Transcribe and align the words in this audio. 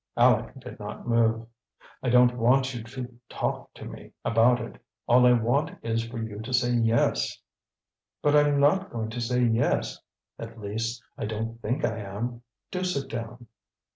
Aleck 0.17 0.59
did 0.59 0.79
not 0.79 1.07
move. 1.07 1.45
"I 2.01 2.09
don't 2.09 2.35
want 2.35 2.73
you 2.73 2.81
to 2.85 3.19
'talk 3.29 3.71
to' 3.75 3.85
me 3.85 4.13
about 4.25 4.59
it; 4.59 4.83
all 5.05 5.27
I 5.27 5.33
want 5.33 5.77
is 5.83 6.07
for 6.07 6.17
you 6.17 6.39
to 6.39 6.51
say 6.51 6.73
'yes.'" 6.73 7.39
"But 8.23 8.35
I'm 8.35 8.59
not 8.59 8.89
going 8.89 9.11
to 9.11 9.21
say 9.21 9.43
'yes;' 9.43 10.01
at 10.39 10.59
least, 10.59 11.03
I 11.19 11.27
don't 11.27 11.61
think 11.61 11.85
I 11.85 11.99
am. 11.99 12.41
Do 12.71 12.83
sit 12.83 13.09
down." 13.11 13.45